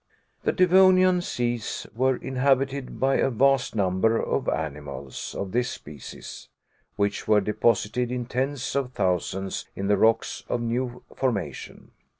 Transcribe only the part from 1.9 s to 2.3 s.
were